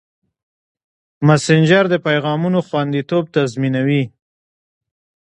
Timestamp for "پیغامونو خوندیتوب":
2.07-3.23